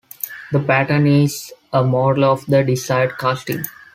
The 0.51 0.59
pattern 0.59 1.05
is 1.05 1.53
a 1.71 1.83
model 1.83 2.23
of 2.25 2.43
the 2.47 2.63
desired 2.63 3.19
casting. 3.19 3.65